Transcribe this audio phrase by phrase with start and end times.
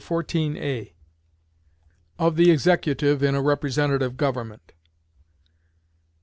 [0.01, 0.93] Chapter XIV
[2.17, 4.73] Of the Executive in a Representative Government.